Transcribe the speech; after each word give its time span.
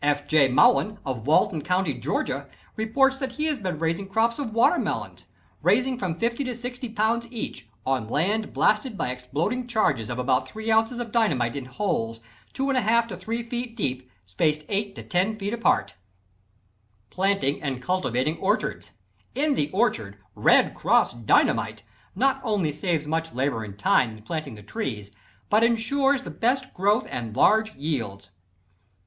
F. 0.03 0.27
G. 0.27 0.47
Moughon, 0.47 0.97
of 1.05 1.27
Walton 1.27 1.61
County, 1.61 1.93
Georgia, 1.93 2.47
reports 2.75 3.17
that 3.17 3.33
he 3.33 3.45
has 3.45 3.59
been 3.59 3.77
raising 3.77 4.07
crops 4.07 4.39
of 4.39 4.51
watermelons, 4.51 5.27
weighing 5.61 5.99
from 5.99 6.15
50 6.17 6.43
to 6.45 6.55
60 6.55 6.89
pounds 6.89 7.27
each, 7.31 7.67
on 7.85 8.09
land 8.09 8.51
blasted 8.51 8.97
by 8.97 9.11
exploding 9.11 9.67
charges 9.67 10.09
of 10.09 10.17
about 10.17 10.49
3 10.49 10.71
ounces 10.71 10.97
of 10.97 11.11
dynamite 11.11 11.55
in 11.55 11.65
holes 11.65 12.19
2 12.53 12.65
1/2 12.65 13.09
to 13.09 13.15
3 13.15 13.43
feet 13.47 13.77
deep, 13.77 14.09
spaced 14.25 14.63
8 14.69 14.95
to 14.95 15.03
10 15.03 15.35
feet 15.35 15.53
apart. 15.53 15.93
Planting 17.11 17.61
and 17.61 17.79
Cultivating 17.79 18.37
Orchards. 18.39 18.93
In 19.35 19.53
the 19.53 19.69
orchard 19.69 20.17
"Red 20.33 20.73
Cross" 20.73 21.13
Dynamite 21.13 21.83
not 22.15 22.41
only 22.43 22.71
saves 22.71 23.05
much 23.05 23.33
labor 23.35 23.63
and 23.63 23.77
time 23.77 24.17
in 24.17 24.23
planting 24.23 24.55
the 24.55 24.63
trees, 24.63 25.11
but 25.51 25.63
ensures 25.63 26.23
the 26.23 26.31
best 26.31 26.73
growth 26.73 27.05
and 27.07 27.35
large 27.35 27.75
yields. 27.75 28.31